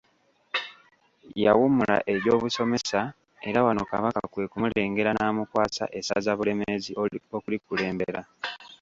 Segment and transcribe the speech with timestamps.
[1.43, 2.99] Yawummula egyobusomesa
[3.47, 6.91] era wano Kabaka kwe kumulengera n’amukwasa essaza Bulemeezi
[7.37, 8.21] okulikulembera.